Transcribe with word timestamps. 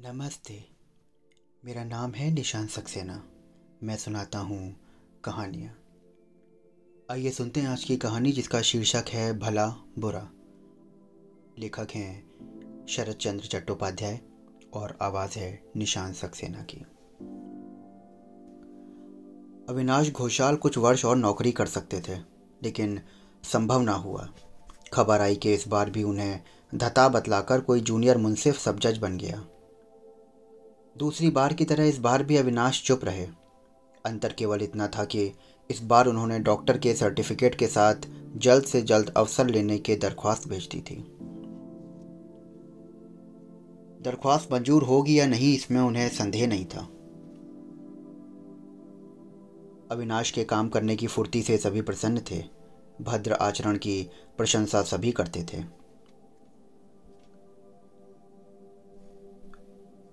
नमस्ते। 0.00 0.64
मेरा 1.64 1.84
नाम 1.84 2.12
है 2.12 2.30
निशान 2.30 2.66
सक्सेना। 2.66 3.24
मैं 3.82 3.96
सुनाता 3.96 4.38
हूँ 4.38 4.76
कहानियाँ। 5.24 5.78
आइए 7.10 7.30
सुनते 7.30 7.60
हैं 7.60 7.68
आज 7.68 7.84
की 7.84 7.96
कहानी 7.96 8.32
जिसका 8.32 8.62
शीर्षक 8.62 9.04
है 9.08 9.38
भला, 9.38 9.66
बुरा। 9.98 10.30
लेखक 11.58 11.88
हैं 11.94 12.86
शरद 12.88 13.14
चंद्र 13.14 13.46
चट्टोपाध्याय 13.46 14.20
और 14.72 14.98
आवाज़ 15.02 15.38
है 15.38 15.62
निशान 15.76 16.12
सक्सेना 16.12 16.66
की। 16.70 16.78
अविनाश 19.68 20.10
घोषाल 20.10 20.56
कुछ 20.56 20.78
वर्ष 20.78 21.04
और 21.04 21.16
नौकरी 21.16 21.52
कर 21.52 21.66
सकते 21.66 22.00
थे, 22.00 22.18
लेकिन 22.62 23.00
संभव 23.44 23.80
ना 23.80 23.92
हुआ। 23.92 24.28
खबर 24.92 25.20
आई 25.20 25.36
कि 25.36 25.54
इस 25.54 25.68
बार 25.68 25.90
भी 25.90 26.02
उन्हें 26.02 26.40
धता 26.74 27.08
बतलाकर 27.08 27.60
कोई 27.60 27.80
जूनियर 27.80 28.18
मुंसिफ 28.18 28.58
सब 28.58 28.78
जज 28.78 28.98
बन 28.98 29.18
गया। 29.18 29.44
दूसरी 30.98 31.30
बार 31.30 31.52
की 31.52 31.64
तरह 31.64 31.84
इस 31.84 31.98
बार 31.98 32.22
भी 32.22 32.36
अविनाश 32.36 32.82
चुप 32.82 33.04
रहे। 33.04 33.26
अंतर 34.06 34.32
केवल 34.32 34.62
इतना 34.62 34.88
था 34.88 35.04
कि 35.04 35.32
इस 35.70 35.82
बार 35.82 36.06
उन्होंने 36.06 36.38
डॉक्टर 36.38 36.78
के 36.78 36.94
सर्टिफिकेट 36.94 37.54
के 37.54 37.66
साथ 37.66 37.94
जल्द 38.36 38.64
से 38.64 38.82
जल्द 38.82 39.12
अवसर 39.16 39.46
लेने 39.46 39.78
के 39.78 39.96
दरख्वास्त 39.96 40.48
भेज 40.48 40.68
दी 40.72 40.80
थी। 40.80 40.96
दरख्वास्त 44.02 44.52
मंजूर 44.52 44.82
होगी 44.82 45.18
या 45.20 45.26
नहीं, 45.26 45.54
इसमें 45.54 45.80
उन्हें 45.80 46.08
संदेह 46.08 46.46
नहीं 46.46 46.64
था। 46.64 46.88
अविनाश 49.90 50.30
के 50.30 50.44
काम 50.44 50.68
करने 50.68 50.96
की 50.96 51.06
फुर्ती 51.06 51.42
से 51.42 51.58
सभी 51.58 51.82
प्रसन्न 51.82 52.20
थे। 52.30 52.44
भद्र 53.00 53.32
आचरण 53.32 53.76
की 53.76 54.10
प्रशंसा 54.36 54.82
सभी 54.82 55.12
करते 55.12 55.42
थे। 55.42 55.77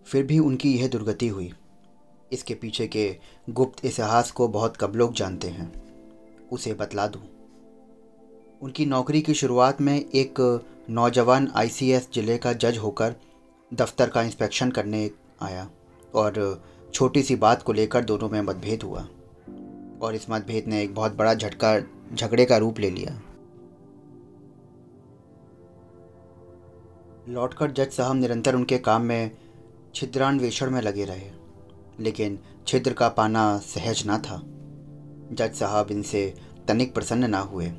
फिर 0.08 0.24
भी 0.24 0.40
उनकी 0.40 0.74
यह 0.74 0.88
दुर्गति 0.88 1.28
हुई 1.28 1.52
इसके 2.32 2.54
पीछे 2.54 2.88
के 2.88 3.16
गुप्त 3.50 3.86
इतिहास 3.86 4.32
को 4.32 4.48
बहुत 4.48 4.78
कम 4.78 4.92
लोग 4.92 5.14
जानते 5.14 5.48
हैं, 5.48 5.72
उसे 6.52 6.74
बतला 6.74 7.08
दूँ। 7.08 7.22
उनकी 8.62 8.86
नौकरी 8.86 9.22
की 9.22 9.34
शुरुआत 9.34 9.82
में 9.82 9.96
एक 9.96 10.40
नौजवान 10.90 11.52
आईसीएस 11.56 12.08
ज़िले 12.14 12.38
का 12.38 12.54
जज 12.54 12.78
होकर 12.78 13.16
दफ्तर 13.72 14.10
का 14.10 14.22
इंस्पेक्शन 14.22 14.72
करने 14.72 15.10
आया 15.42 15.68
और 16.16 16.64
छोटी 16.94 17.24
सी 17.24 17.36
बात 17.36 17.64
को 17.64 17.74
लेकर 17.74 18.04
दोनों 18.04 18.30
में 18.30 18.42
मतभेद 18.42 18.84
हुआ 18.84 19.08
और 20.02 20.16
इस 20.16 20.30
मतभेद 20.30 20.68
ने 20.68 20.82
एक 20.84 20.94
बहुत 20.96 21.16
बड़ा 21.16 21.34
झटका, 21.34 21.80
झगड़े 22.16 22.46
का 22.46 22.58
रूप 22.58 22.80
ले 22.80 22.90
लिया 22.90 23.22
लौटकर 27.30 27.72
जज 27.72 27.92
साहब 27.92 28.16
निरंतर 28.16 28.56
उनके 28.56 28.78
काम 28.78 29.02
में 29.02 29.32
छिद्रान्वेषण 29.96 30.70
में 30.70 30.82
लगे 30.82 31.06
रहे, 31.06 31.30
लेकिन 32.00 32.40
छिद्र 32.68 32.94
का 32.94 33.08
पाना 33.10 33.58
सहज 33.58 34.06
ना 34.06 34.18
था। 34.18 34.42
जज 35.32 35.54
साहब 35.54 35.92
इनसे 35.92 36.34
तनिक 36.68 36.94
प्रसन्न 36.94 37.30
ना 37.30 37.40
हुए। 37.40 37.72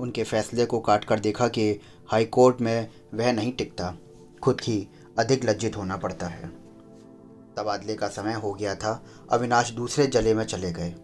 उनके 0.00 0.24
फैसले 0.24 0.66
को 0.66 0.80
काट 0.80 1.04
कर 1.04 1.20
देखा 1.20 1.48
कि 1.48 1.80
हाई 2.08 2.24
कोर्ट 2.24 2.60
में 2.60 2.88
वह 3.14 3.32
नहीं 3.32 3.52
टिकता, 3.52 3.94
खुद 4.42 4.60
ही 4.62 4.86
अधिक 5.18 5.44
लज्जित 5.44 5.76
होना 5.76 5.96
पड़ता 5.96 6.26
है। 6.26 6.48
तबादले 7.56 7.94
का 7.94 8.08
समय 8.08 8.34
हो 8.34 8.52
गया 8.54 8.74
था, 8.74 9.04
अविनाश 9.30 9.70
दूसरे 9.70 10.06
जले 10.06 10.34
में 10.34 10.44
चले 10.44 10.72
गए, 10.72 10.94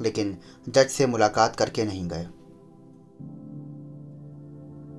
लेकिन 0.00 0.36
जज 0.68 0.88
से 0.88 1.06
मुलाकात 1.06 1.56
करके 1.56 1.84
नहीं 1.84 2.08
गए। 2.08 2.24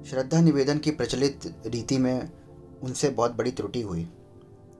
श्रद्धा 0.09 0.41
निवेदन 0.41 0.77
की 0.77 0.91
प्रचलित 0.91 1.53
रीति 1.65 1.97
में 1.97 2.29
उनसे 2.83 3.09
बहुत 3.09 3.35
बड़ी 3.35 3.51
त्रुटि 3.51 3.81
हुई। 3.81 4.07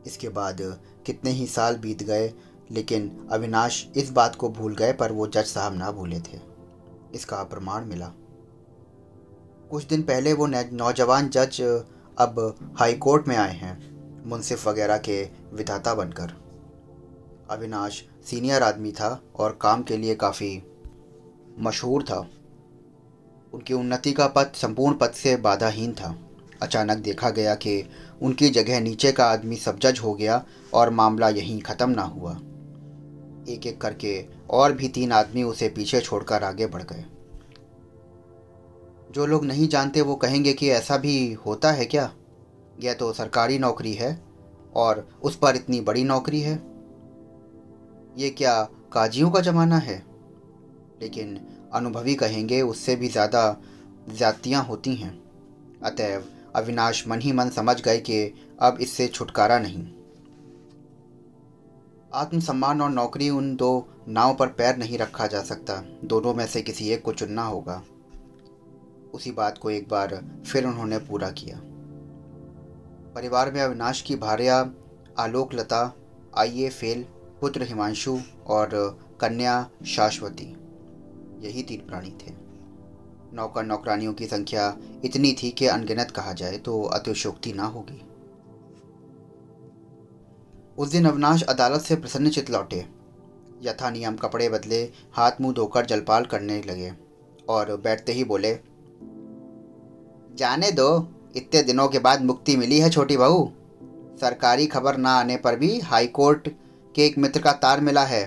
इसके 0.10 0.30
बाद, 0.30 0.58
कितने 1.06 1.32
ही 1.32 1.48
साल 1.48 1.78
बीत 1.78 2.04
गए, 2.04 2.34
लेकिन 2.72 3.28
अविनाश 3.32 3.88
इस 3.96 4.12
बात 4.12 4.36
को 4.36 4.50
भूल 4.50 4.76
गए, 4.76 4.94
पर 4.94 5.12
वो 5.12 5.28
जज 5.28 5.46
साहब 5.46 5.76
ना 5.76 5.92
भूले 5.92 6.20
थे। 6.20 6.40
इसका 7.16 7.44
प्रमाण 7.44 7.86
मिला। 7.86 8.12
कुछ 9.72 9.86
दिन 9.86 10.02
पहले 10.02 10.34
वो 10.34 10.48
नौजवान 10.48 11.30
जज 11.30 11.62
अब 12.18 12.56
हाई 12.80 12.94
कोर्ट 12.94 13.28
में 13.28 13.36
आए 13.38 13.56
हैं 13.56 13.78
मुंसिफ 14.26 14.68
वगैरह 14.68 14.98
के 14.98 15.30
विधाता 15.54 15.94
बनकर। 15.94 16.34
अविनाश 17.50 18.04
सीनियर 18.26 18.64
आदमी 18.64 18.92
था 18.92 19.22
और 19.36 19.58
काम 19.62 19.84
के 19.84 19.98
लिए 19.98 20.16
काफ़ी 20.16 20.64
मशहूर 21.60 22.04
था। 22.04 22.20
उनकी 23.54 23.74
उन्नति 23.74 24.12
का 24.12 24.28
पथ 24.28 24.56
संपूर्ण 24.56 24.98
पथ 24.98 25.14
से 25.14 25.36
बाधाहीन 25.38 25.94
था। 25.94 26.29
अचानक 26.62 26.98
देखा 26.98 27.30
गया 27.30 27.56
कि 27.56 27.84
उनकी 28.22 28.50
जगह 28.50 28.80
नीचे 28.80 29.12
का 29.12 29.26
आदमी 29.26 29.56
सब 29.56 29.80
जज 29.80 30.00
हो 30.00 30.14
गया 30.14 30.44
और 30.74 30.90
मामला 30.90 31.30
यहीं 31.30 31.60
ख़त्म 31.62 31.90
ना 31.90 32.02
हुआ। 32.02 32.32
एक 33.50 33.68
एक 33.68 33.80
करके 33.82 34.26
और 34.50 34.74
भी 34.74 34.88
तीन 34.88 35.12
आदमी 35.12 35.44
उसे 35.44 35.70
पीछे 35.70 36.02
छोड़कर 36.02 36.44
आगे 36.44 36.68
बढ़ 36.68 36.84
गए। 36.84 37.06
जो 39.12 39.26
लोग 39.26 39.46
नहीं 39.46 39.68
जानते 39.68 40.02
वो 40.02 40.16
कहेंगे 40.16 40.54
कि 40.54 40.70
ऐसा 40.70 40.98
भी 40.98 41.34
होता 41.34 41.72
है 41.72 41.86
क्या? 41.86 42.12
यह 42.82 42.94
तो 42.94 43.12
सरकारी 43.14 43.60
नौकरी 43.60 43.94
है 43.94 44.20
और 44.76 45.08
उस 45.22 45.36
पर 45.36 45.56
इतनी 45.56 45.82
बड़ी 45.82 46.04
नौकरी 46.04 46.42
है। 46.42 46.54
ये 48.18 48.30
क्या 48.30 48.62
काजियों 48.94 49.30
का 49.32 49.40
ज़माना 49.40 49.78
है? 49.78 49.98
लेकिन 51.02 51.40
अनुभवी 51.74 52.16
कहेंगे 52.16 52.62
उससे 52.62 52.96
भी 52.96 53.08
ज़्यादा 53.08 53.62
ज्यादतियाँ 54.10 54.64
होती 54.64 54.96
हैं। 54.96 55.12
अतएव 55.84 56.24
अविनाश 56.56 57.08
मन 57.08 57.22
ही 57.22 57.32
मन 57.32 57.50
समझ 57.50 57.82
गए 57.82 57.98
कि 58.00 58.34
अब 58.62 58.78
इससे 58.82 59.08
छुटकारा 59.08 59.60
नहीं। 59.60 59.88
आत्मसम्मान 62.14 62.82
और 62.82 62.90
नौकरी 62.90 63.30
उन 63.30 63.56
दो 63.56 63.88
नाव 64.08 64.36
पर 64.36 64.48
पैर 64.48 64.78
नहीं 64.78 64.98
रखा 64.98 65.28
जा 65.28 65.42
सकता। 65.42 65.76
दोनों 66.04 66.34
में 66.34 66.46
से 66.48 66.62
किसी 66.62 66.90
एक 66.90 67.02
को 67.02 67.14
चुनना 67.14 67.44
होगा। 67.44 67.82
उसी 69.14 69.32
बात 69.32 69.58
को 69.58 69.70
एक 69.72 69.88
बार 69.90 70.16
फिर 70.46 70.66
उन्होंने 70.66 70.98
पूरा 71.00 71.30
किया। 71.32 71.60
परिवार 73.16 73.52
में 73.52 73.62
अविनाश 73.62 74.02
की 74.02 74.16
भार्या 74.16 74.60
आलोक 75.20 75.54
लता 75.54 75.96
आइए 76.38 76.70
फेल, 76.70 77.06
पुत्र 77.42 77.64
हिमांशु 77.64 78.18
और 78.48 78.70
कन्या 79.22 79.70
शाश्वती, 79.86 80.46
यही 81.40 81.64
तीन 81.64 81.88
प्राणी 81.88 82.10
थे। 82.10 82.39
नौकर 83.34 83.64
नौकरानियों 83.64 84.14
की 84.14 84.26
संख्या 84.28 84.76
इतनी 85.06 85.32
थी 85.34 85.50
कि 85.52 85.66
अनगिनत 85.68 86.12
कहा 86.12 86.34
जाए 86.34 86.58
तो 86.58 86.82
अतिशोक्ति 86.84 87.54
ना 87.54 87.66
होगी। 87.66 88.02
उस 90.78 90.90
दिन 90.90 91.06
अविनाश 91.06 91.44
अदालत 91.44 91.82
से 91.82 91.96
प्रसन्नचित 91.96 92.50
लौटे। 92.52 92.86
यथा 93.64 93.90
नियम 93.90 94.16
कपड़े 94.16 94.50
बदले, 94.50 94.82
हाथ 95.14 95.42
मुँह 95.42 95.54
धोकर 95.54 95.86
जलपाल 95.86 96.26
करने 96.26 96.62
लगे 96.62 96.92
और 97.50 97.76
बैठते 97.78 98.12
ही 98.12 98.24
बोले, 98.24 98.54
जाने 100.36 100.72
दो, 100.72 101.08
इतने 101.36 101.62
दिनों 101.64 101.88
के 101.88 102.00
बाद 102.00 102.22
मुक्ति 102.22 102.56
मिली 102.58 102.80
है 102.80 102.90
छोटी 102.90 103.18
बहू। 103.18 103.52
सरकारी 104.22 104.66
खबर 104.68 104.98
ना 104.98 105.12
आने 105.12 105.36
पर 105.38 105.56
भी 105.56 105.80
हाई 105.80 106.08
कोर्ट 106.10 106.48
के 106.96 107.06
एक 107.06 107.18
मित्र 107.18 107.42
का 107.42 107.52
तार 107.58 107.82
मिला 107.82 108.04
है 108.06 108.24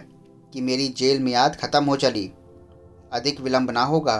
कि 0.52 0.60
मेरी 0.60 0.88
जेल 0.88 1.22
मियाद 1.22 1.56
ख़त्म 1.56 1.84
हो 1.84 1.96
चली। 1.96 2.30
अधिक 3.12 3.40
विलंब 3.40 3.70
ना 3.70 3.82
होगा। 3.84 4.16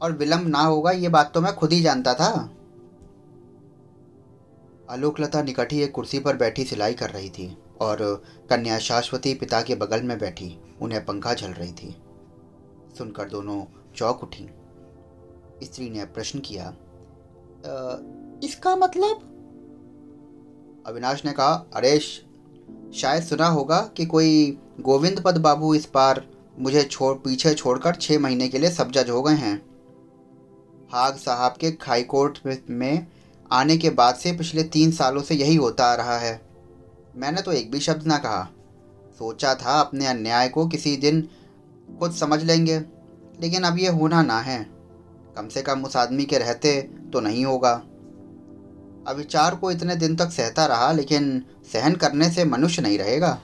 और 0.00 0.12
विलंब 0.12 0.46
ना 0.48 0.60
होगा, 0.60 0.90
ये 0.90 1.08
बात 1.08 1.32
तो 1.34 1.40
मैं 1.40 1.54
खुद 1.54 1.72
ही 1.72 1.80
जानता 1.82 2.14
था। 2.14 2.28
आलोकलता 4.90 5.42
निकट 5.42 5.72
ही 5.72 5.82
एक 5.82 5.92
कुर्सी 5.92 6.18
पर 6.18 6.36
बैठी 6.36 6.64
सिलाई 6.64 6.94
कर 6.94 7.10
रही 7.10 7.28
थी 7.30 7.56
और 7.80 7.98
कन्या 8.50 8.78
शाश्वती 8.78 9.34
पिता 9.34 9.60
के 9.62 9.74
बगल 9.74 10.02
में 10.02 10.18
बैठी, 10.18 10.58
उन्हें 10.80 11.04
पंखा 11.04 11.34
झल 11.34 11.50
रही 11.50 11.72
थी। 11.72 11.96
सुनकर 12.98 13.28
दोनों 13.28 13.62
चौक 13.96 14.22
उठी। 14.22 14.48
स्त्री 15.62 15.88
ने 15.90 16.04
प्रश्न 16.04 16.38
किया 16.40 16.68
इसका 18.44 18.74
मतलब? 18.76 19.20
अविनाश 20.86 21.24
ने 21.24 21.32
कहा, 21.32 21.66
अरे 21.74 21.98
शायद 21.98 23.22
सुना 23.22 23.46
होगा 23.48 23.80
कि 23.96 24.06
कोई 24.06 24.58
गोविंद 24.80 25.22
पद 25.24 25.38
बाबू 25.38 25.74
इस 25.74 25.88
बार 25.94 26.24
मुझे 26.58 26.82
छोड़, 26.82 27.16
पीछे 27.16 27.54
छोड़कर 27.54 27.94
छः 27.94 28.18
महीने 28.18 28.48
के 28.48 28.58
लिए 28.58 28.70
सब 28.70 28.90
जज 28.90 29.10
हो 29.10 29.22
गए 29.22 29.34
हैं। 29.34 29.56
हाग 30.90 31.16
साहब 31.16 31.54
के 31.60 31.66
हाई 31.66 32.02
कोर्ट 32.02 32.38
में 32.70 33.06
आने 33.52 33.76
के 33.76 33.90
बाद 33.90 34.14
से 34.14 34.32
पिछले 34.32 34.62
तीन 34.62 34.90
सालों 34.90 35.22
से 35.22 35.34
यही 35.34 35.54
होता 35.56 35.86
आ 35.86 35.94
रहा 35.94 36.18
है। 36.18 36.40
मैंने 37.16 37.42
तो 37.42 37.52
एक 37.52 37.70
भी 37.70 37.80
शब्द 37.80 38.06
ना 38.06 38.18
कहा। 38.18 38.42
सोचा 39.18 39.54
था 39.54 39.80
अपने 39.80 40.06
अन्याय 40.06 40.48
को 40.48 40.66
किसी 40.66 40.96
दिन 40.96 41.20
खुद 42.00 42.12
समझ 42.12 42.42
लेंगे, 42.42 42.78
लेकिन 43.40 43.62
अब 43.62 43.78
ये 43.78 43.88
होना 43.88 44.22
ना 44.22 44.38
है। 44.40 44.62
कम 45.36 45.48
से 45.48 45.62
कम 45.62 45.84
उस 45.84 45.96
आदमी 45.96 46.24
के 46.24 46.38
रहते 46.38 46.80
तो 47.12 47.20
नहीं 47.20 47.44
होगा। 47.44 47.72
अविचार 49.08 49.54
को 49.54 49.70
इतने 49.70 49.96
दिन 49.96 50.16
तक 50.16 50.30
सहता 50.30 50.66
रहा, 50.66 50.92
लेकिन 50.92 51.42
सहन 51.72 51.94
करने 51.94 52.30
से 52.30 52.44
मनुष्य 52.44 52.82
नहीं 52.82 52.98
रहेगा। 52.98 53.38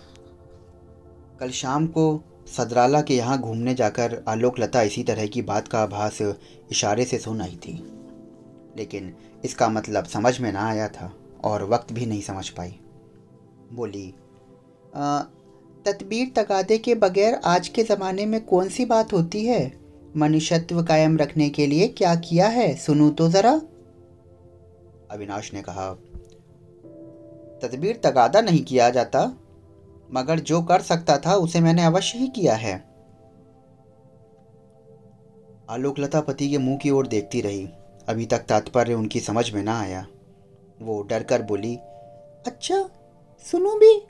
कल 1.40 1.50
शाम 1.50 1.86
को 1.86 2.24
सदराला 2.46 3.00
के 3.02 3.14
यहाँ 3.14 3.38
घूमने 3.40 3.74
जाकर 3.74 4.22
आलोक 4.28 4.58
लता 4.58 4.82
इसी 4.82 5.02
तरह 5.02 5.26
की 5.26 5.42
बात 5.42 5.68
का 5.68 5.78
आभास 5.78 6.18
इशारे 6.22 7.04
से 7.04 7.18
सुन 7.18 7.40
आई 7.40 7.56
थी। 7.56 7.72
लेकिन 8.76 9.12
इसका 9.44 9.68
मतलब 9.68 10.04
समझ 10.04 10.38
में 10.40 10.52
ना 10.52 10.66
आया 10.68 10.88
था 10.88 11.12
और 11.44 11.64
वक्त 11.64 11.92
भी 11.92 12.06
नहीं 12.06 12.20
समझ 12.22 12.48
पाई। 12.48 12.74
बोली 13.72 14.14
तदबीर 15.86 16.32
तकादे 16.36 16.78
के 16.78 16.94
बगैर 16.94 17.34
आज 17.44 17.68
के 17.68 17.82
ज़माने 17.82 18.26
में 18.26 18.40
कौन 18.44 18.68
सी 18.68 18.84
बात 18.84 19.12
होती 19.12 19.44
है? 19.46 19.72
मनुष्यत्व 20.16 20.82
कायम 20.82 21.16
रखने 21.16 21.48
के 21.50 21.66
लिए 21.66 21.86
क्या 21.88 22.14
किया 22.16 22.48
है? 22.48 22.74
सुनू 22.76 23.10
तो 23.10 23.28
ज़रा। 23.28 23.52
अविनाश 25.10 25.52
ने 25.54 25.62
कहा, 25.62 25.90
तदबीर 27.62 28.00
तगादा 28.04 28.40
नहीं 28.40 28.62
किया 28.64 28.88
जाता। 28.90 29.24
मगर 30.14 30.41
जो 30.41 30.62
कर 30.62 30.81
सकता 30.81 31.19
था, 31.19 31.35
उसे 31.35 31.61
मैंने 31.61 31.85
अवश्य 31.85 32.19
ही 32.19 32.29
किया 32.29 32.55
है। 32.55 32.93
आलोकलता 35.70 36.20
पति 36.20 36.50
के 36.50 36.59
मुँह 36.59 36.79
की 36.79 36.91
ओर 36.91 37.06
देखती 37.06 37.41
रही। 37.41 37.67
अभी 38.09 38.26
तक 38.26 38.38
तात्पर्य 38.38 38.94
उनकी 38.94 39.20
समझ 39.20 39.50
में 39.50 39.62
ना 39.62 39.81
आया। 39.81 40.06
वो 40.82 41.03
डर 41.03 41.23
कर 41.23 41.43
बोली 41.43 41.76
अच्छा 42.47 42.91
सुनो 43.50 43.75
भी। 43.75 44.06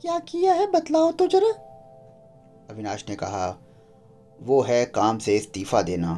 क्या 0.00 0.18
किया 0.18 0.52
है, 0.52 0.70
बतलाओ 0.70 1.12
तो 1.12 1.26
जरा? 1.26 1.48
अविनाश 2.70 3.04
ने 3.08 3.16
कहा, 3.16 3.58
वो 4.42 4.62
है 4.62 4.84
काम 4.84 5.18
से 5.18 5.36
इस्तीफा 5.36 5.82
देना, 5.82 6.16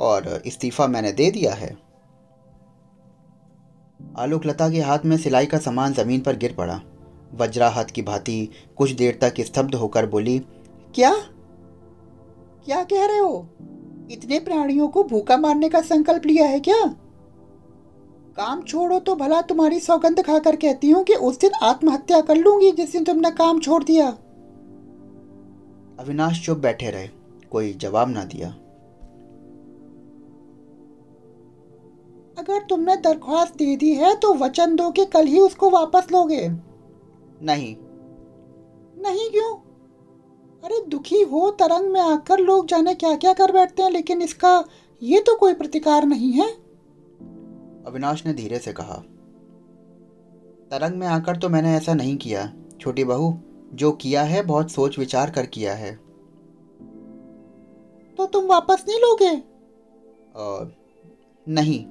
और 0.00 0.42
इस्तीफा 0.46 0.86
मैंने 0.86 1.12
दे 1.12 1.30
दिया 1.30 1.54
है। 1.54 1.78
आलोकलता 4.18 4.70
के 4.70 4.80
हाथ 4.80 4.98
में 5.04 5.16
सिलाई 5.16 5.46
का 5.46 5.58
सामान 5.58 5.92
ज़मीन 5.92 6.20
पर 6.20 6.36
गिर 6.36 6.54
पड़ा। 6.54 6.80
वज्राहत 7.32 7.90
की 7.90 8.02
भांति 8.02 8.48
कुछ 8.76 8.90
देर 8.90 9.18
तक 9.22 9.40
स्तब्ध 9.40 9.74
होकर 9.74 10.06
बोली, 10.06 10.38
क्या? 10.94 11.12
क्या 12.64 12.82
कह 12.84 13.04
रहे 13.06 13.18
हो? 13.18 13.46
इतने 14.10 14.38
प्राणियों 14.38 14.88
को 14.88 15.02
भूखा 15.04 15.36
मारने 15.36 15.68
का 15.68 15.80
संकल्प 15.80 16.26
लिया 16.26 16.46
है 16.46 16.60
क्या? 16.60 16.84
काम 18.36 18.62
छोड़ो 18.62 18.98
तो 18.98 19.14
भला 19.14 19.40
तुम्हारी 19.42 19.80
सौगंध 19.80 20.22
खाकर 20.22 20.56
कहती 20.56 20.90
हूँ 20.90 21.02
कि 21.04 21.14
उस 21.14 21.38
दिन 21.40 21.52
आत्महत्या 21.62 22.20
कर 22.20 22.36
लूँगी 22.36 22.70
जिस 22.72 22.92
दिन 22.92 23.04
तुमने 23.04 23.30
काम 23.30 23.60
छोड़ 23.60 23.82
दिया। 23.84 24.06
अविनाश 26.00 26.44
चुप 26.46 26.58
बैठे 26.58 26.90
रहे, 26.90 27.08
कोई 27.50 27.72
जवाब 27.72 28.10
ना 28.10 28.24
दिया। 28.24 28.48
अगर 32.38 32.62
तुमने 32.68 32.96
दरख्वास्त 32.96 33.56
दे 33.56 33.76
दी 33.76 33.92
है 33.94 34.14
तो 34.14 34.32
वचन 34.34 34.76
दो 34.76 34.90
कि 34.90 35.04
कल 35.04 35.26
ही 35.26 35.40
उसको 35.40 35.70
वापस 35.70 36.06
लोगे। 36.12 36.48
नहीं। 37.42 37.76
नहीं 39.02 39.30
क्यों? 39.30 39.54
अरे 40.62 40.84
दुखी 40.88 41.20
हो 41.22 41.50
तरंग 41.50 41.90
में 41.92 42.00
आकर 42.00 42.38
लोग 42.38 42.66
जाने 42.66 42.94
क्या 42.94 43.14
क्या 43.16 43.32
कर 43.32 43.52
बैठते 43.52 43.82
हैं 43.82 43.90
लेकिन 43.90 44.22
इसका 44.22 44.64
ये 45.02 45.20
तो 45.20 45.36
कोई 45.36 45.54
प्रतिकार 45.54 46.04
नहीं 46.04 46.32
है। 46.32 46.48
अविनाश 47.86 48.26
ने 48.26 48.34
धीरे 48.34 48.58
से 48.58 48.72
कहा 48.72 48.94
तरंग 50.70 50.94
में 50.94 51.06
आकर 51.06 51.36
तो 51.36 51.48
मैंने 51.48 51.76
ऐसा 51.76 51.94
नहीं 51.94 52.16
किया 52.16 52.52
छोटी 52.80 53.04
बहू। 53.04 53.38
जो 53.74 53.92
किया 53.92 54.22
है 54.22 54.42
बहुत 54.42 54.70
सोच 54.70 54.98
विचार 54.98 55.30
कर 55.30 55.46
किया 55.46 55.74
है। 55.74 55.94
तो 58.18 58.26
तुम 58.26 58.46
वापस 58.46 58.84
नहीं 58.88 58.98
लोगे? 58.98 59.30
आ, 60.36 60.70
नहीं। 61.48 61.84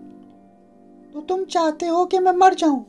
तो 1.14 1.22
तुम 1.22 1.44
चाहते 1.46 1.86
हो 1.86 2.06
कि 2.06 2.20
मैं 2.20 2.32
मर 2.32 2.54
जाऊँ? 2.54 2.86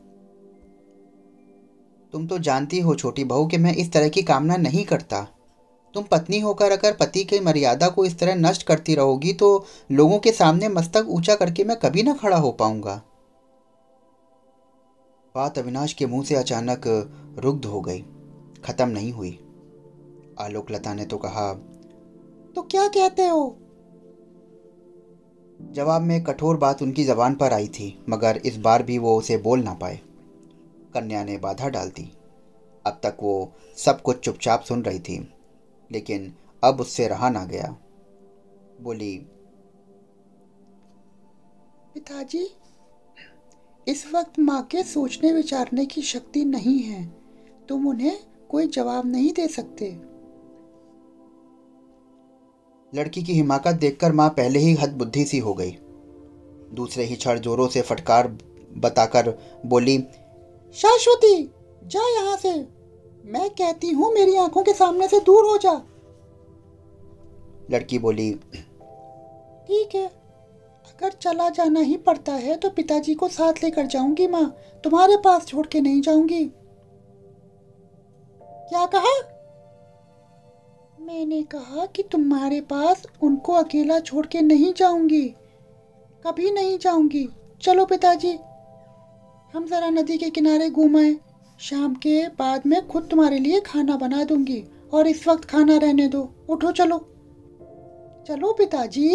तुम 2.12 2.26
तो 2.26 2.38
जानती 2.38 2.78
हो 2.80 2.94
छोटी 2.94 3.24
बहू 3.24 3.46
कि 3.46 3.58
मैं 3.58 3.74
इस 3.74 3.92
तरह 3.92 4.08
की 4.08 4.22
कामना 4.22 4.56
नहीं 4.56 4.84
करता। 4.84 5.26
तुम 5.94 6.04
पत्नी 6.04 6.38
होकर 6.40 6.72
अगर 6.72 6.92
पति 6.92 7.24
की 7.24 7.40
मर्यादा 7.40 7.88
को 7.88 8.04
इस 8.04 8.18
तरह 8.18 8.34
नष्ट 8.34 8.62
करती 8.62 8.94
रहोगी 8.94 9.32
तो 9.32 9.66
लोगों 9.90 10.18
के 10.18 10.32
सामने 10.32 10.68
मस्तक 10.68 11.06
ऊँचा 11.08 11.34
करके 11.34 11.64
मैं 11.64 11.76
कभी 11.76 12.02
ना 12.02 12.12
खड़ा 12.12 12.36
हो 12.36 12.50
पाऊँगा। 12.52 12.94
बात 15.34 15.58
अविनाश 15.58 15.92
के 15.92 16.06
मुँह 16.06 16.24
से 16.24 16.34
अचानक 16.34 16.86
रुग्ध 17.38 17.64
हो 17.64 17.80
गई। 17.80 18.04
खत्म 18.64 18.88
नहीं 18.88 19.12
हुई। 19.12 19.38
आलोकलता 20.40 20.94
ने 20.94 21.04
तो 21.04 21.16
कहा 21.16 21.52
तो 22.56 22.62
क्या 22.62 22.86
कहते 22.88 23.26
हो? 23.26 23.56
जवाब 25.60 26.02
में 26.02 26.22
कठोर 26.24 26.56
बात 26.56 26.82
उनकी 26.82 27.04
जबान 27.04 27.34
पर 27.34 27.52
आई 27.52 27.68
थी, 27.68 28.04
मगर 28.08 28.40
इस 28.44 28.56
बार 28.56 28.82
भी 28.82 28.98
वो 28.98 29.16
उसे 29.18 29.36
बोल 29.38 29.62
ना 29.62 29.74
पाए। 29.74 30.00
कन्या 30.94 31.24
ने 31.24 31.36
बाधा 31.38 31.68
डाल 31.68 31.88
दी। 31.88 32.10
अब 32.84 33.00
तक 33.02 33.16
वो 33.22 33.52
सब 33.76 34.00
कुछ 34.02 34.18
चुपचाप 34.18 34.62
सुन 34.62 34.82
रही 34.82 34.98
थी 34.98 35.18
लेकिन 35.90 36.32
अब 36.62 36.80
उससे 36.80 37.08
रहा 37.08 37.28
ना 37.30 37.44
गया। 37.44 37.76
बोली 38.80 39.16
पिताजी 41.94 42.46
इस 43.86 44.04
वक्त 44.14 44.38
माँ 44.38 44.62
के 44.62 44.82
सोचने 44.82 45.32
विचारने 45.32 45.84
की 45.86 46.02
शक्ति 46.02 46.44
नहीं 46.44 46.78
है 46.78 47.04
तुम 47.68 47.86
उन्हें 47.88 48.18
कोई 48.50 48.66
जवाब 48.66 49.06
नहीं 49.06 49.32
दे 49.32 49.46
सकते। 49.48 49.90
लड़की 52.92 53.22
की 53.22 53.32
हिमाकत 53.32 53.74
देखकर 53.74 54.12
माँ 54.12 54.28
पहले 54.30 54.58
ही 54.58 54.74
हद 54.74 54.92
बुद्धि 54.92 55.24
सी 55.24 55.38
हो 55.38 55.54
गई। 55.54 55.76
दूसरे 56.72 57.04
ही 57.04 57.16
क्षण 57.16 57.38
जोरों 57.38 57.68
से 57.68 57.82
फटकार 57.82 58.28
बताकर 58.76 59.30
बोली 59.66 59.98
शाश्वती 60.74 61.42
जा 61.84 62.08
यहाँ 62.10 62.36
से। 62.36 62.52
मैं 63.24 63.48
कहती 63.50 63.90
हूँ 63.90 64.12
मेरी 64.14 64.36
आँखों 64.36 64.62
के 64.62 64.72
सामने 64.72 65.08
से 65.08 65.20
दूर 65.20 65.44
हो 65.44 65.56
जा। 65.58 65.72
लड़की 67.70 67.98
बोली 67.98 68.32
ठीक 68.32 69.94
है। 69.94 70.06
अगर 70.06 71.12
चला 71.12 71.48
जाना 71.48 71.80
ही 71.80 71.96
पड़ता 71.96 72.32
है 72.34 72.56
तो 72.56 72.70
पिताजी 72.70 73.14
को 73.14 73.28
साथ 73.28 73.62
लेकर 73.64 73.86
जाऊँगी 73.86 74.26
माँ। 74.26 74.44
तुम्हारे 74.84 75.16
पास 75.16 75.46
छोड़ 75.46 75.66
के 75.66 75.80
नहीं 75.80 76.00
जाऊँगी। 76.00 76.44
क्या 78.40 78.84
कहा? 78.86 79.16
मैंने 81.00 81.42
कहा 81.42 81.86
कि 81.86 82.02
तुम्हारे 82.02 82.60
पास 82.60 83.06
उनको 83.22 83.52
अकेला 83.52 83.98
छोड़ 84.00 84.26
के 84.26 84.40
नहीं 84.40 84.72
जाऊँगी। 84.74 85.26
कभी 86.24 86.50
नहीं 86.50 86.78
जाऊँगी। 86.78 87.28
चलो 87.62 87.84
पिताजी 87.86 88.32
हम 89.54 89.66
ज़रा 89.66 89.90
नदी 89.90 90.18
के 90.18 90.30
किनारे 90.30 90.70
घूमाए 90.70 91.16
शाम 91.58 91.94
के 91.94 92.28
बाद 92.28 92.62
में 92.66 92.88
खुद 92.88 93.08
तुम्हारे 93.10 93.38
लिए 93.38 93.60
खाना 93.60 93.96
बना 93.96 94.24
दूँगी 94.24 94.64
और 94.92 95.06
इस 95.06 95.28
वक्त 95.28 95.44
खाना 95.44 95.76
रहने 95.76 96.08
दो। 96.08 96.28
उठो 96.48 96.72
चलो। 96.72 96.98
चलो 98.28 98.52
पिताजी। 98.52 99.08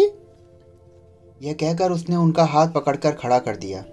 यह 1.42 1.52
कहकर 1.52 1.92
उसने 1.92 2.16
उनका 2.16 2.44
हाथ 2.44 2.68
पकड़कर 2.68 3.12
खड़ा 3.12 3.38
कर 3.38 3.56
दिया। 3.56 3.84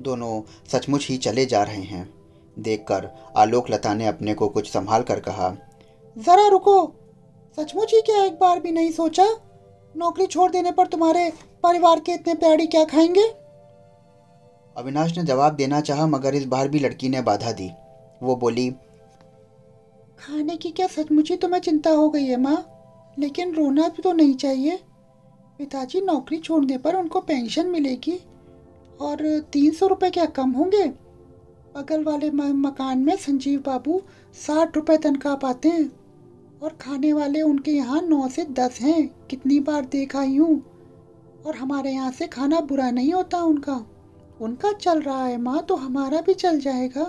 दोनों 0.00 0.42
सचमुच 0.72 1.08
ही 1.08 1.16
चले 1.16 1.46
जा 1.46 1.62
रहे 1.62 1.82
हैं। 1.82 2.14
देखकर 2.58 3.32
आलोक 3.36 3.70
लता 3.70 3.94
ने 3.94 4.06
अपने 4.06 4.34
को 4.34 4.48
कुछ 4.48 4.70
संभाल 4.72 5.02
कर 5.02 5.20
कहा 5.20 5.56
जरा 6.18 6.48
रुको। 6.48 6.92
सचमुच 7.58 7.94
ही 7.94 8.00
क्या 8.00 8.24
एक 8.24 8.32
बार 8.32 8.60
भी 8.60 8.70
नहीं 8.70 8.90
सोचा? 8.90 9.26
नौकरी 9.96 10.26
छोड़ 10.26 10.50
देने 10.50 10.72
पर 10.72 10.86
तुम्हारे 10.86 11.32
परिवार 11.62 12.00
के 12.00 12.12
इतने 12.12 12.34
प्यारी 12.34 12.66
क्या 12.66 12.84
खाएँगे? 12.84 13.45
अविनाश 14.76 15.16
ने 15.18 15.24
जवाब 15.24 15.54
देना 15.54 15.80
चाहा, 15.80 16.06
मगर 16.06 16.34
इस 16.34 16.44
बार 16.46 16.68
भी 16.68 16.78
लड़की 16.78 17.08
ने 17.08 17.20
बाधा 17.22 17.52
दी। 17.52 17.70
वो 18.22 18.36
बोली, 18.36 18.70
खाने 20.18 20.56
की 20.56 20.70
क्या 20.70 20.86
सचमुच 20.86 21.32
तुम्हें 21.32 21.60
चिंता 21.60 21.90
हो 21.90 22.08
गई 22.10 22.24
है, 22.24 22.36
माँ। 22.36 23.14
लेकिन 23.18 23.54
रोना 23.54 23.88
भी 23.88 24.02
तो 24.02 24.12
नहीं 24.12 24.34
चाहिए। 24.34 24.78
पिताजी 25.58 26.00
नौकरी 26.00 26.38
छोड़ने 26.38 26.78
पर 26.78 26.96
उनको 26.96 27.20
पेंशन 27.20 27.66
मिलेगी, 27.66 28.18
और 29.00 29.18
तीन 29.52 29.72
सौ 29.72 29.86
रुपये 29.86 30.10
क्या 30.10 30.24
कम 30.24 30.50
होंगे? 30.50 30.86
बगल 31.76 32.04
वाले 32.04 32.30
मकान 32.30 32.98
में 32.98 33.16
संजीव 33.16 33.60
बाबू 33.60 34.00
साठ 34.36 34.76
रुपये 34.76 34.96
तनख्वाह 34.98 35.34
पाते 35.36 35.68
हैं, 35.68 35.90
और 36.62 36.76
खाने 36.80 37.12
वाले 37.12 37.42
उनके 37.42 37.70
यहाँ 37.70 38.02
नौ 38.02 38.28
से 38.28 38.44
दस 38.52 38.80
हैं। 38.80 39.26
कितनी 39.30 39.60
बार 39.60 39.84
देखा 39.84 40.20
ही 40.20 40.36
हूँ, 40.36 40.62
और 41.46 41.56
हमारे 41.56 41.92
यहाँ 41.92 42.12
से 42.12 42.26
खाना 42.26 42.60
बुरा 42.60 42.90
नहीं 42.90 43.12
होता 43.12 43.42
उनका। 43.42 43.84
उनका 44.40 44.72
चल 44.72 45.00
रहा 45.02 45.24
है 45.24 45.36
माँ 45.42 45.62
तो 45.62 45.76
हमारा 45.76 46.20
भी 46.20 46.34
चल 46.34 46.58
जाएगा। 46.60 47.02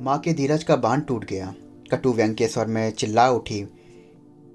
माँ 0.00 0.18
के 0.18 0.32
धीरज 0.32 0.64
का 0.64 0.76
बाँध 0.76 1.04
टूट 1.04 1.24
गया। 1.24 1.54
कटु 1.90 2.12
व्यंग 2.12 2.34
के 2.34 2.48
स्वर 2.48 2.66
में 2.66 2.90
चिल्ला 2.90 3.28
उठी। 3.30 3.60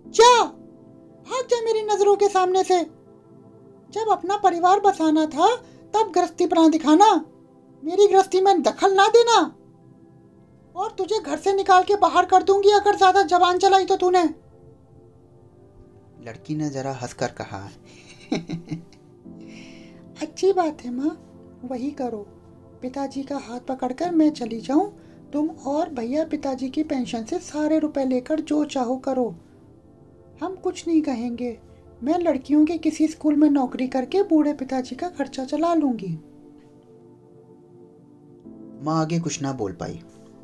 जा! 0.05 0.43
भाग 0.43 1.47
जा 1.49 1.61
मेरी 1.61 1.81
नज़रों 1.83 2.15
के 2.15 2.27
सामने 2.29 2.63
से। 2.63 2.79
जब 3.89 4.11
अपना 4.11 4.37
परिवार 4.37 4.79
बसाना 4.79 5.25
था 5.25 5.55
तब 5.93 6.11
गृहस्थी 6.15 6.45
बना 6.45 6.67
दिखाना। 6.67 7.13
मेरी 7.83 8.07
गृहस्थी 8.07 8.41
में 8.41 8.61
दखल 8.63 8.93
ना 8.93 9.07
देना। 9.07 9.39
और 10.75 10.91
तुझे 10.91 11.19
घर 11.19 11.37
से 11.37 11.53
निकाल 11.53 11.83
के 11.83 11.95
बाहर 11.95 12.25
कर 12.25 12.43
दूँगी 12.43 12.71
अगर 12.71 12.95
ज़्यादा 12.95 13.21
जवान 13.23 13.57
चलाई 13.57 13.85
तो 13.85 13.95
तूने। 13.95 14.23
लड़की 16.27 16.55
ने 16.55 16.69
जरा 16.69 16.91
हंसकर 16.93 17.31
कहा 17.31 17.59
अच्छी 20.21 20.53
बात 20.53 20.81
है 20.81 20.91
माँ, 20.91 21.17
वही 21.65 21.91
करो। 21.91 22.27
पिताजी 22.81 23.23
का 23.23 23.37
हाथ 23.37 23.59
पकड़कर 23.59 24.11
मैं 24.11 24.29
चली 24.29 24.61
जाऊँ। 24.61 24.93
तुम 25.33 25.49
और 25.49 25.89
भैया 25.89 26.25
पिताजी 26.25 26.69
की 26.69 26.83
पेंशन 26.83 27.23
से 27.23 27.39
सारे 27.39 27.79
रुपए 27.79 28.05
लेकर 28.05 28.39
जो 28.39 28.65
चाहो 28.65 28.97
करो। 28.97 29.35
हम 30.41 30.55
कुछ 30.55 30.87
नहीं 30.87 31.01
कहेंगे। 31.01 31.59
मैं 32.03 32.19
लड़कियों 32.19 32.65
के 32.65 32.77
किसी 32.77 33.07
स्कूल 33.07 33.35
में 33.35 33.49
नौकरी 33.49 33.87
करके 33.87 34.23
बूढ़े 34.23 34.53
पिताजी 34.53 34.95
का 34.95 35.09
खर्चा 35.09 35.45
चला 35.45 35.73
लूँगी। 35.73 36.19
माँ 38.85 39.01
आगे 39.01 39.19
कुछ 39.19 39.41
ना 39.41 39.53
बोल 39.53 39.71
पाई। 39.71 40.01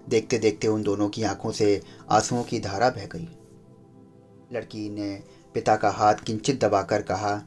देखते 0.10 0.38
देखते 0.38 0.68
उन 0.68 0.84
दोनों 0.84 1.10
की 1.10 1.24
आँखों 1.24 1.52
से 1.52 1.82
आंसुओं 2.10 2.44
की 2.44 2.60
धारा 2.60 2.90
बह 2.90 3.06
गई। 3.06 3.30
लड़की 4.54 4.90
ने 4.90 5.24
पिता 5.60 5.76
का 5.76 5.90
हाथ 5.90 6.16
किंचित 6.16 6.64
दबाकर 6.66 7.02
कहा, 7.02 7.38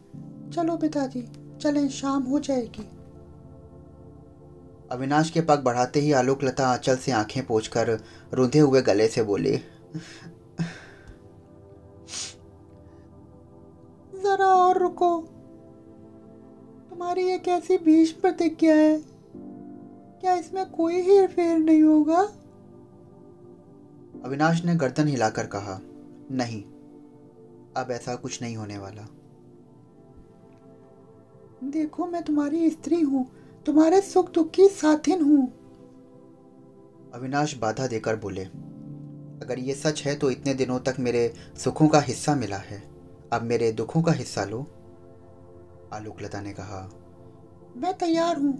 चलो 0.52 0.76
पिताजी, 0.76 1.22
चलें, 1.60 1.88
शाम 1.88 2.22
हो 2.22 2.38
जाएगी. 2.38 2.88
अविनाश 4.90 5.30
के 5.30 5.40
पग 5.40 5.58
बढ़ाते 5.58 6.00
ही 6.00 6.12
आलोक 6.12 6.42
लता 6.44 6.66
आंचल 6.66 6.96
से 6.96 7.12
आँखें 7.12 7.44
पोछकर 7.46 7.90
रुंधे 8.34 8.58
हुए 8.58 8.82
गले 8.82 9.06
से 9.08 9.22
बोले, 9.22 9.56
जरा 14.14 14.46
और 14.46 14.78
रुको। 14.78 15.16
तुम्हारी 16.90 17.26
ये 17.28 17.38
कैसी 17.38 17.78
भीष 17.78 18.12
प्रतिज्ञा 18.12 18.74
है। 18.74 19.02
क्या 20.20 20.34
इसमें 20.34 20.70
कोई 20.70 21.00
हेर 21.02 21.26
फेर 21.28 21.58
नहीं 21.58 21.82
होगा? 21.82 22.20
अविनाश 24.24 24.64
ने 24.64 24.74
गर्दन 24.74 25.08
हिलाकर 25.08 25.46
कहा, 25.46 25.80
नहीं 26.30 26.62
अब 27.76 27.90
ऐसा 27.90 28.14
कुछ 28.14 28.40
नहीं 28.42 28.56
होने 28.56 28.78
वाला। 28.78 29.06
देखो, 31.64 32.06
मैं 32.06 32.22
तुम्हारी 32.22 32.70
स्त्री 32.70 33.00
हूँ। 33.00 33.26
तुम्हारे 33.66 34.00
सुख 34.00 34.30
दुख 34.30 34.50
की 34.50 34.68
साथिन 34.68 35.22
हूँ। 35.22 35.46
अविनाश 37.14 37.56
बाधा 37.56 37.86
देकर 37.86 38.16
बोले, 38.16 38.44
अगर 39.42 39.58
ये 39.58 39.74
सच 39.74 40.02
है 40.02 40.14
तो 40.16 40.30
इतने 40.30 40.54
दिनों 40.54 40.78
तक 40.80 40.96
मेरे 40.98 41.32
सुखों 41.58 41.88
का 41.88 42.00
हिस्सा 42.00 42.34
मिला 42.34 42.56
है। 42.56 42.82
अब 43.32 43.42
मेरे 43.42 43.70
दुखों 43.72 44.02
का 44.02 44.12
हिस्सा 44.12 44.44
लो। 44.44 44.66
आलोक 45.92 46.22
लता 46.22 46.40
ने 46.40 46.52
कहा, 46.52 46.88
मैं 47.76 47.92
तैयार 47.98 48.36
हूँ। 48.36 48.52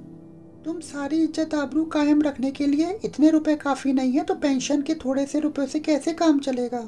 तुम 0.64 0.80
सारी 0.80 1.22
इज़्ज़त 1.22 1.54
आबरू 1.54 1.84
कायम 1.84 2.22
रखने 2.22 2.50
के 2.50 2.66
लिए 2.66 2.90
इतने 3.04 3.30
रुपए 3.30 3.54
काफ़ी 3.56 3.92
नहीं 3.92 4.12
है 4.12 4.24
तो 4.24 4.34
पेंशन 4.34 4.82
के 4.82 4.94
थोड़े 4.94 5.26
से 5.26 5.40
रुपए 5.40 5.66
से 5.66 5.80
कैसे 5.80 6.12
काम 6.12 6.38
चलेगा? 6.40 6.80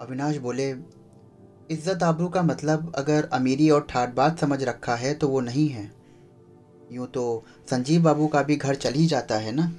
अविनाश 0.00 0.36
बोले, 0.36 0.70
इज़्ज़त 1.70 2.02
आबरू 2.02 2.28
का 2.28 2.42
मतलब 2.42 2.92
अगर 2.94 3.28
अमीरी 3.32 3.70
और 3.70 3.86
ठाट 3.90 4.14
बात 4.14 4.38
समझ 4.38 4.62
रखा 4.62 4.94
है 4.94 5.14
तो 5.14 5.28
वो 5.28 5.40
नहीं 5.40 5.68
है। 5.68 5.90
यूँ 6.92 7.06
तो 7.06 7.44
संजीव 7.70 8.02
बाबू 8.02 8.26
का 8.26 8.42
भी 8.42 8.56
घर 8.56 8.74
चल 8.74 8.92
ही 8.92 9.06
जाता 9.06 9.36
है 9.36 9.52
ना? 9.52 9.72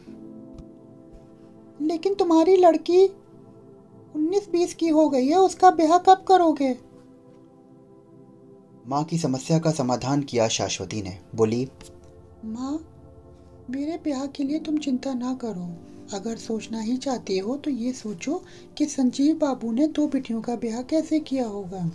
लेकिन 1.82 2.14
तुम्हारी 2.14 2.56
लड़की 2.56 3.06
उन्नीस 4.16 4.50
बीस 4.50 4.74
की 4.74 4.90
हो 4.90 5.10
गई 5.10 5.28
है, 5.28 5.38
उसका 5.38 5.72
ब्याह 5.72 5.98
कब 5.98 6.26
करोगे? 6.28 6.76
माँ 8.88 9.04
की 9.04 9.18
समस्या 9.18 9.60
का 9.60 9.72
समाधान 9.72 10.22
किया 10.22 10.48
शाश्वती 10.48 11.02
ने, 11.02 11.18
बोली, 11.36 11.68
माँ, 12.46 12.80
मेरे 13.70 13.98
ब्याह 13.98 14.26
के 14.26 14.44
लिए 14.44 14.60
तुम 14.60 14.78
चिंता 14.78 15.14
ना 15.14 15.34
करो। 15.34 15.95
अगर 16.14 16.36
सोचना 16.38 16.80
ही 16.80 16.98
चाहते 16.98 17.38
हो 17.38 17.56
तो 17.58 17.72
ये 17.72 17.92
सोचो 17.94 18.42
कि 18.78 18.86
संजीव 18.86 19.36
बाबू 19.36 19.72
ने 19.72 19.88
दो 19.88 20.08
बेटियों 20.08 20.42
का 20.42 20.56
ब्याह 20.56 20.82
कैसे 20.82 21.20
किया 21.20 21.48
होगा। 21.48 21.90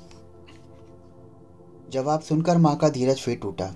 जवाब 1.90 2.20
सुनकर 2.20 2.58
माँ 2.58 2.76
का 2.76 2.88
धीरज 2.88 3.20
फिर 3.20 3.36
टूटा। 3.36 3.70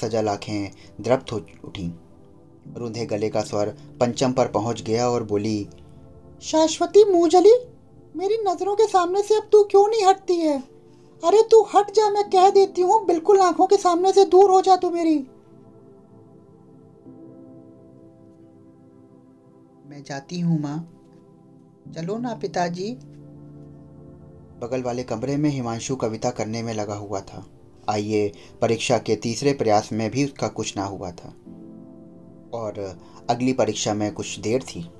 सजल 0.00 0.28
आँखें 0.28 0.70
द्रप्त 1.00 1.32
हो 1.32 1.36
उठी। 1.64 1.92
रुंधे 2.76 3.06
गले 3.06 3.28
का 3.28 3.40
स्वर 3.40 3.74
पंचम 4.00 4.32
पर 4.32 4.48
पहुँच 4.48 4.82
गया 4.82 5.08
और 5.08 5.22
बोली 5.22 5.66
शाश्वती 6.42 7.04
मुँह 7.04 7.40
मेरी 8.16 8.38
नज़रों 8.42 8.74
के 8.76 8.86
सामने 8.86 9.22
से 9.22 9.36
अब 9.36 9.48
तू 9.52 9.62
क्यों 9.64 9.86
नहीं 9.88 10.04
हटती 10.04 10.36
है? 10.36 10.58
अरे 11.22 11.42
तू 11.42 11.62
हट 11.74 11.90
जा 11.90 12.08
मैं 12.10 12.24
कह 12.30 12.50
देती 12.50 12.82
हूँ 12.82 13.04
बिल्कुल 13.06 13.40
आँखों 13.40 13.66
के 13.66 13.76
सामने 13.76 14.12
से 14.12 14.24
दूर 14.24 14.50
हो 14.50 14.60
जा 14.62 14.76
तू 14.76 14.90
मेरी। 14.90 15.16
मैं 19.94 20.02
जाती 20.02 20.40
हूँ, 20.40 20.60
माँ। 20.60 20.90
चलो 21.94 22.18
ना, 22.18 22.34
पिताजी। 22.34 22.94
बगल 24.60 24.82
वाले 24.82 25.02
कमरे 25.02 25.36
में 25.36 25.50
हिमांशु 25.50 25.96
कविता 25.96 26.30
करने 26.30 26.62
में 26.62 26.74
लगा 26.74 26.94
हुआ 26.94 27.20
था। 27.20 27.46
आइए, 27.88 28.32
परीक्षा 28.60 28.98
के 28.98 29.16
तीसरे 29.16 29.52
प्रयास 29.52 29.92
में 29.92 30.10
भी 30.10 30.24
उसका 30.24 30.48
कुछ 30.48 30.76
ना 30.76 30.84
हुआ 30.84 31.10
था। 31.10 31.28
और 32.54 33.00
अगली 33.30 33.52
परीक्षा 33.52 33.94
में 33.94 34.12
कुछ 34.12 34.38
देर 34.38 34.62
थी। 34.62 34.90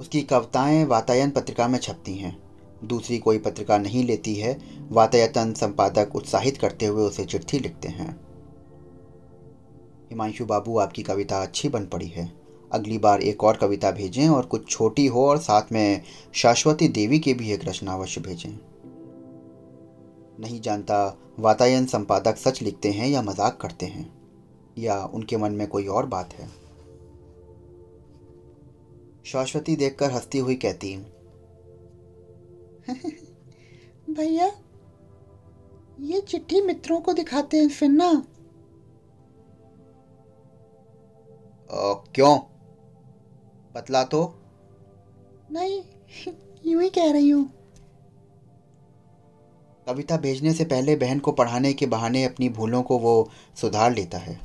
उसकी 0.00 0.22
कविताएँ 0.22 0.84
वातायन 0.84 1.30
पत्रिका 1.30 1.68
में 1.68 1.78
छपती 1.78 2.14
हैं। 2.14 2.42
दूसरी 2.84 3.18
कोई 3.18 3.38
पत्रिका 3.38 3.78
नहीं 3.78 4.04
लेती 4.04 4.34
है। 4.34 4.60
वातायतन 4.88 5.52
संपादक 5.52 6.16
उत्साहित 6.16 6.56
करते 6.56 6.86
हुए 6.86 7.02
उसे 7.02 7.24
चिट्ठी 7.24 7.58
लिखते 7.58 7.88
हैं। 7.88 8.20
हिमांशु 10.10 10.46
बाबू, 10.46 10.78
आपकी 10.78 11.02
कविता 11.02 11.42
अच्छी 11.42 11.68
बन 11.68 11.86
पड़ी 11.86 12.08
है। 12.08 12.41
अगली 12.72 12.98
बार 12.98 13.22
एक 13.22 13.44
और 13.44 13.56
कविता 13.56 13.90
भेजें 13.90 14.28
और 14.28 14.46
कुछ 14.46 14.68
छोटी 14.68 15.06
हो 15.06 15.28
और 15.28 15.38
साथ 15.38 15.62
में 15.72 16.02
शाश्वती 16.34 16.88
देवी 16.88 17.18
की 17.18 17.34
भी 17.34 17.52
एक 17.52 17.64
रचना 17.64 17.92
अवश्य 17.92 18.20
भेजें। 18.20 18.58
नहीं 20.40 20.60
जानता 20.60 21.18
वातायन 21.38 21.86
संपादक 21.86 22.36
सच 22.36 22.62
लिखते 22.62 22.90
हैं 22.90 23.08
या 23.08 23.22
मज़ाक 23.22 23.58
करते 23.60 23.86
हैं 23.86 24.18
या 24.78 25.04
उनके 25.04 25.36
मन 25.36 25.52
में 25.52 25.68
कोई 25.68 25.86
और 25.86 26.06
बात 26.06 26.34
है। 26.34 26.50
शाश्वती 29.24 29.76
देखकर 29.76 30.10
हंसती 30.10 30.38
हुई 30.38 30.54
कहती 30.54 30.96
भैया 34.10 34.52
ये 36.00 36.20
चिट्ठी 36.20 36.60
मित्रों 36.60 37.00
को 37.00 37.12
दिखाते 37.12 37.56
हैं 37.56 37.68
फिर 37.68 37.88
ना 37.88 38.26
क्यों? 42.14 42.51
बतला 43.74 44.02
तो। 44.04 44.22
नहीं 45.52 45.80
यूँ 46.66 46.82
ही 46.82 46.88
कह 46.90 47.10
रही 47.12 47.28
हूँ। 47.30 47.44
कविता 49.86 50.16
भेजने 50.16 50.52
से 50.52 50.64
पहले 50.64 50.96
बहन 50.96 51.18
को 51.18 51.32
पढ़ाने 51.32 51.72
के 51.72 51.86
बहाने 51.86 52.24
अपनी 52.24 52.48
भूलों 52.48 52.82
को 52.82 52.98
वो 52.98 53.30
सुधार 53.60 53.94
लेता 53.94 54.18
है। 54.18 54.38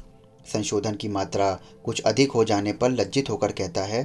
संशोधन 0.53 0.95
की 0.95 1.07
मात्रा 1.07 1.51
कुछ 1.85 2.01
अधिक 2.01 2.31
हो 2.31 2.43
जाने 2.43 2.73
पर 2.73 2.91
लज्जित 2.91 3.29
होकर 3.29 3.51
कहता 3.51 3.81
है 3.83 4.03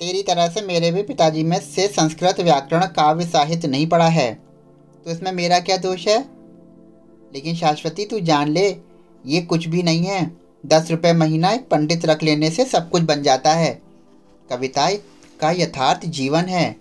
तेरी 0.00 0.22
तरह 0.22 0.48
से 0.48 0.62
मेरे 0.62 0.90
भी 0.90 1.02
पिताजी 1.02 1.42
में 1.42 1.58
से 1.60 1.86
संस्कृत 1.88 2.40
व्याकरण 2.40 2.86
काव्य 2.86 3.26
साहित्य 3.26 3.68
नहीं 3.68 3.86
पढ़ा 3.88 4.08
है 4.08 4.32
तो 5.06 5.10
इसमें 5.10 5.30
मेरा 5.32 5.60
क्या 5.60 5.76
दोष 5.76 6.06
है? 6.08 6.18
लेकिन 7.34 7.54
शाश्वती 7.56 8.04
तू 8.06 8.20
जान 8.20 8.48
ले 8.48 8.66
ये 9.24 9.40
कुछ 9.42 9.66
भी 9.68 9.82
नहीं 9.82 10.04
है। 10.04 10.24
दस 10.66 10.90
रुपये 10.90 11.12
महीना 11.12 11.50
एक 11.50 11.68
पंडित 11.68 12.04
रख 12.06 12.22
लेने 12.22 12.50
से 12.50 12.64
सब 12.64 12.88
कुछ 12.90 13.02
बन 13.02 13.22
जाता 13.22 13.52
है। 13.52 13.72
कविता 14.50 14.88
का 15.40 15.50
यथार्थ 15.52 16.06
जीवन 16.06 16.44
है। 16.44 16.76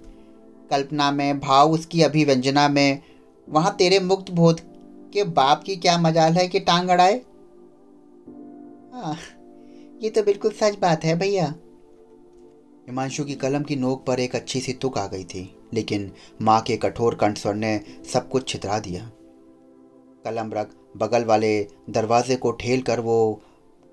कल्पना 0.72 1.12
में, 1.12 1.39
भाव 1.39 1.72
उसकी 1.72 2.01
अभिव्यंजना 2.01 2.68
में। 2.70 3.01
वहाँ 3.48 3.75
तेरे 3.75 4.00
मुक्त 4.00 4.32
बोध 4.32 4.62
के 5.13 5.24
बाप 5.24 5.63
की 5.63 5.75
क्या 5.75 5.98
मजाल 5.98 6.34
है 6.34 6.48
कि 6.48 6.60
टांग 6.60 6.89
अड़ाए? 6.89 7.22
हाँ 8.94 9.18
ये 10.01 10.10
तो 10.10 10.24
बिल्कुल 10.24 10.51
सच 10.51 10.77
बात 10.80 11.04
है 11.04 11.18
भैया। 11.20 11.54
हिमांशु 12.88 13.24
की 13.24 13.36
कलम 13.36 13.63
की 13.63 13.75
नोक 13.75 14.04
पर 14.06 14.20
एक 14.20 14.36
अच्छी 14.36 14.60
सी 14.60 14.74
तुक 14.74 14.98
आ 14.98 15.06
गई 15.08 15.24
थी, 15.24 15.50
लेकिन 15.74 16.12
माँ 16.42 16.62
के 16.62 16.77
कठोर 16.77 17.15
कंठ 17.15 17.38
स्वर 17.38 17.56
ने 17.56 17.80
सब 18.13 18.30
कुछ 18.30 18.48
छितरा 18.50 18.80
दिया। 18.80 19.10
कलम 20.25 20.51
रख 20.54 20.70
बगल 20.98 21.24
वाले 21.24 21.60
दरवाजे 21.89 22.36
को 22.36 22.51
ठेल 22.51 22.82
कर 22.82 23.00
वो 23.00 23.42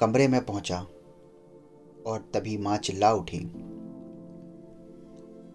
कमरे 0.00 0.28
में 0.28 0.44
पहुँचा 0.46 0.78
और 2.06 2.30
तभी 2.34 2.56
माँ 2.58 2.76
चिल्ला 2.76 3.12
उठी। 3.12 3.38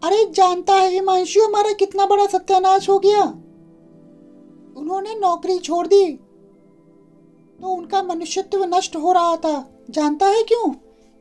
अरे, 0.04 0.26
जानता 0.32 0.74
है 0.74 0.90
हिमांशु, 0.90 1.42
हमारा 1.42 1.72
कितना 1.72 2.06
बड़ा 2.06 2.26
सत्यानाश 2.26 2.90
हो 2.90 3.00
गया। 3.00 3.24
उन्होंने 4.78 5.16
नौकरी 5.16 5.58
छोड़ 5.60 5.88
दी 5.88 6.06
तो 7.62 7.68
उनका 7.68 8.02
मनुष्यत्व 8.04 8.64
नष्ट 8.66 8.96
हो 8.96 9.12
रहा 9.12 9.36
था। 9.36 9.70
जानता 9.90 10.26
है 10.26 10.44
क्यों? 10.44 10.74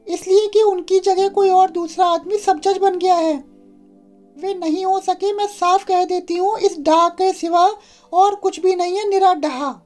इसलिए 0.06 0.46
कि 0.46 0.62
उनकी 0.62 0.98
जगह 1.00 1.28
कोई 1.28 1.50
और 1.50 1.70
दूसरा 1.70 2.06
आदमी 2.06 2.38
सब 2.38 2.60
जज 2.60 2.78
बन 2.78 2.98
गया 2.98 3.14
है। 3.14 3.36
वे 4.38 4.54
नहीं 4.54 4.84
हो 4.84 5.00
सके, 5.00 5.32
मैं 5.32 5.46
साफ़ 5.46 5.86
कह 5.86 6.04
देती 6.04 6.36
हूँ, 6.36 6.58
इस 6.58 6.76
डाह 6.78 7.08
के 7.08 7.32
सिवा 7.32 7.66
और 8.12 8.34
कुछ 8.34 8.60
भी 8.60 8.74
नहीं 8.76 8.96
है 8.96 9.08
निरा 9.08 9.34
डहा 9.34 9.85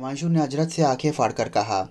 हिमांशु 0.00 0.28
ने 0.28 0.40
अजरत 0.40 0.68
से 0.68 0.82
आँखें 0.82 1.10
फाड़कर 1.12 1.48
कहा 1.48 1.82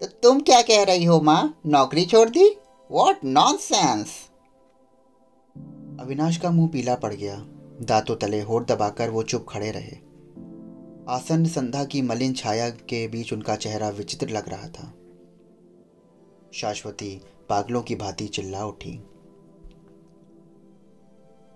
तो 0.00 0.06
तुम 0.06 0.40
क्या 0.40 0.62
कह 0.62 0.82
रही 0.84 1.04
हो 1.04 1.20
माँ? 1.20 1.60
नौकरी 1.66 2.04
छोड़ 2.04 2.28
दी? 2.28 2.56
वॉट 2.90 3.16
नॉनसेंस 3.24 4.30
अविनाश 6.00 6.36
का 6.36 6.50
मुँह 6.50 6.68
पीला 6.68 6.94
पड़ 6.94 7.14
गया। 7.14 7.36
दांतों 7.82 8.16
तले 8.16 8.40
होठ 8.40 8.66
दबाकर 8.68 9.10
वो 9.10 9.22
चुप 9.22 9.46
खड़े 9.48 9.70
रहे। 9.70 9.96
आसन 11.08 11.44
संध्या 11.44 11.84
की 11.84 12.02
मलिन 12.02 12.32
छाया 12.32 12.70
के 12.70 13.08
बीच 13.08 13.32
उनका 13.32 13.56
चेहरा 13.56 13.88
विचित्र 13.88 14.28
लग 14.28 14.48
रहा 14.48 14.68
था। 14.68 14.92
शाश्वती 16.54 17.20
पागलों 17.48 17.82
की 17.82 17.94
भांति 17.94 18.26
चिल्ला 18.26 18.66
उठी। 18.66 19.04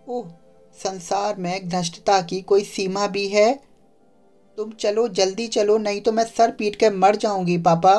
ओह, 0.09 0.29
संसार 0.75 1.37
में 1.37 1.69
घृष्टता 1.69 2.23
की 2.23 2.43
कोई 2.43 2.65
सीमा 2.65 3.07
भी 3.07 3.29
है? 3.29 3.68
तुम 4.59 4.71
चलो, 4.73 5.07
जल्दी 5.09 5.47
चलो, 5.49 5.77
नहीं 5.79 6.01
तो 6.01 6.13
मैं 6.13 6.25
सर 6.27 6.51
पीट 6.51 6.77
के 6.77 6.89
मर 6.91 7.17
जाऊँगी, 7.17 7.57
पापा। 7.59 7.95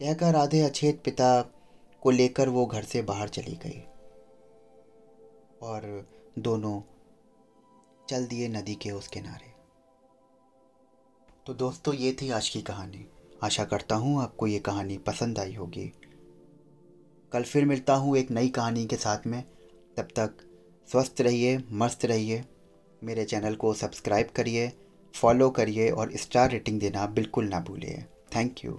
कहकर 0.00 0.36
आधे 0.36 0.60
अछेत 0.60 1.00
पिता 1.04 1.30
को 2.02 2.10
लेकर 2.10 2.48
वो 2.48 2.66
घर 2.66 2.82
से 2.82 3.02
बाहर 3.02 3.28
चली 3.28 3.58
गई 3.64 3.80
और 5.62 6.06
दोनों 6.38 6.80
चल 8.08 8.26
दिए 8.26 8.48
नदी 8.48 8.74
के 8.74 8.90
उस 8.90 9.08
किनारे 9.08 9.52
तो 11.46 11.54
दोस्तों, 11.54 11.94
ये 11.94 12.16
थी 12.22 12.30
आज 12.30 12.48
की 12.48 12.62
कहानी। 12.62 13.06
आशा 13.42 13.64
करता 13.64 13.94
हूँ 13.96 14.22
आपको 14.22 14.46
ये 14.46 14.58
कहानी 14.58 14.98
पसंद 14.98 15.38
आई 15.38 15.54
होगी। 15.54 15.92
कल 17.32 17.42
फिर 17.42 17.64
मिलता 17.64 17.94
हूँ 17.94 18.16
एक 18.16 18.30
नई 18.30 18.48
कहानी 18.48 18.86
के 18.86 18.96
साथ 18.96 19.26
में। 19.26 19.42
तब 19.96 20.08
तक 20.18 20.48
स्वस्थ 20.88 21.20
रहिए, 21.20 21.62
मस्त 21.72 22.04
रहिए। 22.04 22.44
मेरे 23.04 23.24
चैनल 23.24 23.54
को 23.54 23.72
सब्सक्राइब 23.74 24.28
करिए 24.36 24.72
फॉलो 25.14 25.48
करिए 25.50 25.90
और 25.90 26.12
स्टार 26.16 26.50
रेटिंग 26.50 26.80
देना 26.80 27.06
बिल्कुल 27.14 27.48
ना 27.48 27.60
भूलिए। 27.60 28.04
Thank 28.36 28.64
you 28.64 28.78